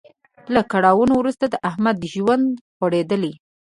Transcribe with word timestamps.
له 0.53 0.61
کړاوونو 0.71 1.13
وروسته 1.17 1.45
د 1.49 1.55
احمد 1.69 1.97
ژوند 2.13 2.45
غوړیدلی. 2.77 3.33